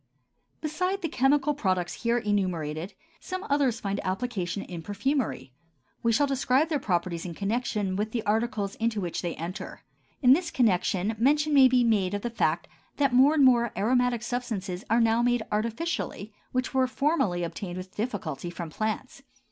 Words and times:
Besides 0.61 1.03
the 1.03 1.07
chemical 1.09 1.53
products 1.53 2.01
here 2.01 2.17
enumerated, 2.17 2.95
some 3.19 3.45
others 3.51 3.79
find 3.79 3.99
application 4.03 4.63
in 4.63 4.81
perfumery; 4.81 5.53
we 6.01 6.11
shall 6.11 6.25
describe 6.25 6.69
their 6.69 6.79
properties 6.79 7.23
in 7.23 7.35
connection 7.35 7.95
with 7.95 8.09
the 8.11 8.23
articles 8.23 8.73
into 8.77 8.99
which 8.99 9.21
they 9.21 9.35
enter. 9.35 9.83
In 10.23 10.33
this 10.33 10.49
connection 10.49 11.15
mention 11.19 11.53
may 11.53 11.67
be 11.67 11.83
made 11.83 12.15
of 12.15 12.23
the 12.23 12.31
fact 12.31 12.67
that 12.97 13.13
more 13.13 13.35
and 13.35 13.45
more 13.45 13.71
aromatic 13.77 14.23
substances 14.23 14.83
are 14.89 15.01
now 15.01 15.21
made 15.21 15.43
artificially 15.51 16.33
which 16.51 16.73
were 16.73 16.87
formerly 16.87 17.43
obtained 17.43 17.77
with 17.77 17.95
difficulty 17.95 18.49
from 18.49 18.71
plants. 18.71 19.21